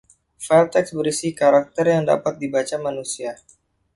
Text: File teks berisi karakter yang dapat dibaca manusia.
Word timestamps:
File 0.45 0.69
teks 0.73 0.93
berisi 0.97 1.29
karakter 1.39 1.85
yang 1.93 2.03
dapat 2.11 2.33
dibaca 2.41 2.73
manusia. 2.87 3.31